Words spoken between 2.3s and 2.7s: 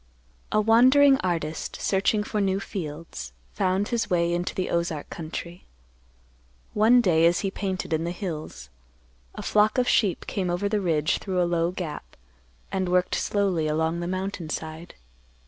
new